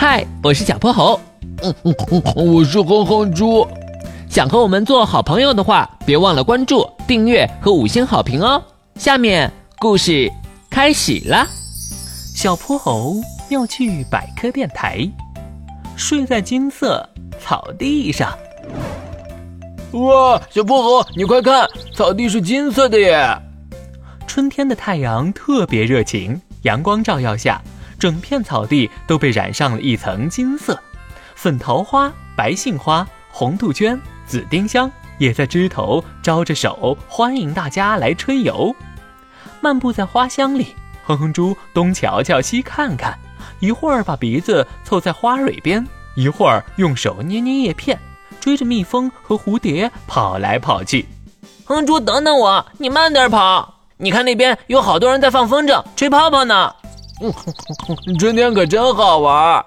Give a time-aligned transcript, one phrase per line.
[0.00, 1.20] 嗨，我是小泼猴。
[1.62, 3.68] 嗯嗯嗯，我是哼哼猪。
[4.30, 8.62] 想和我们做好朋友的话，别忘了关注、订阅和五星好评哦。
[8.94, 10.32] 下面故事
[10.70, 11.46] 开始了。
[12.34, 13.16] 小泼猴
[13.50, 15.06] 要去百科电台，
[15.96, 17.06] 睡在金色
[17.38, 18.32] 草地上。
[19.92, 23.36] 哇，小泼猴，你快看，草地是金色的耶！
[24.26, 27.60] 春天的太阳特别热情，阳光照耀下，
[28.00, 30.76] 整片草地都被染上了一层金色。
[31.34, 38.74] 粉桃花、白杏花、红杜鹃、紫丁香也在枝头招着手，欢迎大家来春游。
[39.60, 40.74] 漫步在花香里，
[41.04, 43.16] 哼哼猪东瞧瞧西看看，
[43.60, 47.98] 一会儿把鼻子凑在花蕊边，一会儿用手捏捏叶片，
[48.40, 51.06] 追着蜜蜂和蝴蝶跑来跑去。
[51.66, 53.74] 哼哼猪，等等我，你慢点跑。
[53.98, 56.74] 你看那边有好多人在放风筝、吹泡泡呢。
[58.18, 59.64] 春天可真好玩。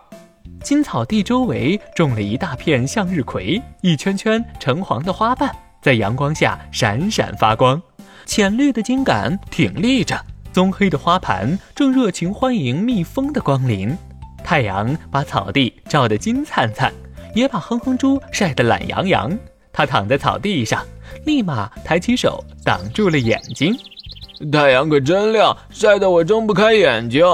[0.63, 7.79] 金草地周围种了一大片向日葵，一圈圈橙黄的花瓣在阳光下闪闪发光。
[8.26, 10.20] 浅绿的茎杆挺立着，
[10.51, 13.96] 棕黑的花盘正热情欢迎蜜蜂的光临。
[14.43, 16.91] 太阳把草地照得金灿灿，
[17.35, 19.37] 也把哼哼猪晒得懒洋洋。
[19.71, 20.84] 他躺在草地上，
[21.26, 23.77] 立马抬起手挡住了眼睛。
[24.52, 27.26] 太阳可真亮，晒得我睁不开眼睛。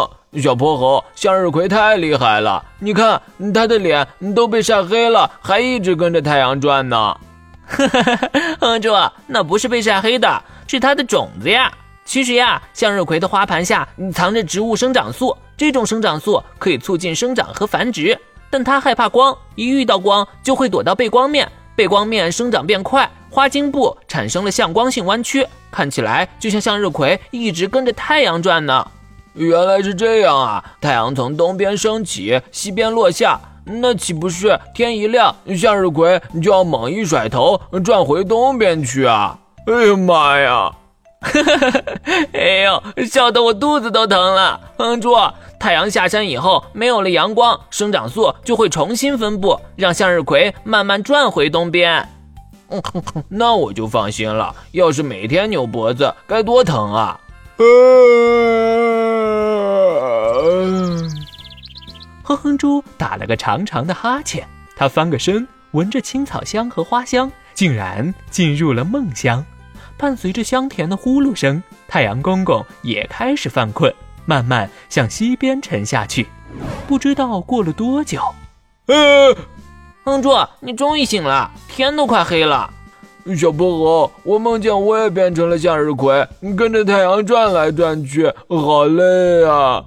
[0.42, 3.20] 小泼猴，向日葵太厉害了，你看
[3.52, 7.18] 它的脸都被晒黑了，还一直跟着太阳转呢。
[7.66, 8.30] 哈哈哈！
[8.60, 8.90] 哼猪，
[9.26, 11.72] 那不是被晒黑的，是它的种子呀。
[12.06, 18.16] 其实呀，向日葵的花盘下藏着植物生长素，这种生长素可以促进生长和繁殖，
[18.52, 23.09] 但它害怕光，一遇到光就会躲到背光面，背光面生长变快。
[23.30, 28.85] 花茎部产生了向光性弯曲，看起来就像向日葵一直跟着太阳转呢。
[29.33, 30.61] 原来是这样啊！
[30.81, 39.39] 太阳从东边升起，西边落下，那岂不是天一亮，向日葵就要猛一甩头转回东边去啊？
[39.68, 40.75] 哎呀妈呀！
[42.34, 44.59] 哎呦，笑得我肚子都疼了。
[44.78, 45.16] 哼猪，
[45.59, 52.08] 太阳下山以后没有了阳光，生长素就会重新分布，让向日葵慢慢转回东边。
[52.70, 52.81] 嗯
[53.28, 54.56] 那我就放心了。
[54.72, 57.19] 要是每天扭脖子，该多疼啊！
[62.24, 69.44] 哼哼猪打了个长长的哈欠，他翻个身，闻着青草香和花香，竟然进入了梦乡。
[69.98, 73.94] 伴随着香甜的呼噜声，太阳公公也开始犯困，
[74.29, 76.28] 慢慢向西边沉下去。
[76.88, 78.22] 不知道过了多久，
[78.85, 79.35] 呃。
[80.03, 80.29] 哼猪，
[80.59, 82.72] 你终于醒了，天都快黑了。
[83.35, 89.84] 小泼猴，我梦见我也变成了向日葵，跟着太阳转来转去，好累啊！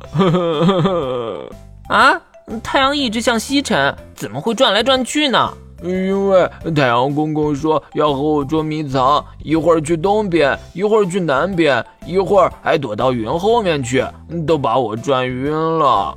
[1.89, 2.21] 啊，
[2.65, 5.55] 太阳一直向西沉，怎么会转来转去呢？
[5.83, 14.05] 因为太阳公公说要和我捉迷藏，一会儿去东边，一会儿去南边，一会儿还躲到云后面去，
[14.47, 16.17] 都把我转晕了。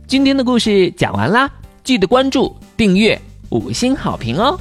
[0.07, 1.51] 今天的故事讲完啦，
[1.83, 3.19] 记得关注、订阅、
[3.49, 4.61] 五星好评哦！